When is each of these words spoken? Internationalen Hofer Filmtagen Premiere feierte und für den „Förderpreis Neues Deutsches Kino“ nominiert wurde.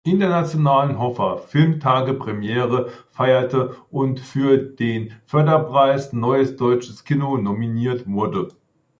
Internationalen 0.03 0.97
Hofer 0.97 1.37
Filmtagen 1.47 2.17
Premiere 2.17 2.89
feierte 3.11 3.75
und 3.91 4.19
für 4.19 4.57
den 4.57 5.13
„Förderpreis 5.27 6.11
Neues 6.11 6.55
Deutsches 6.55 7.03
Kino“ 7.03 7.37
nominiert 7.37 8.07
wurde. 8.07 8.47